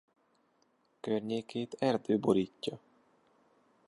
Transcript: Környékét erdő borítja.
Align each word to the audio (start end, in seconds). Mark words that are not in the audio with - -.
Környékét 0.99 1.73
erdő 1.79 2.19
borítja. 2.19 2.79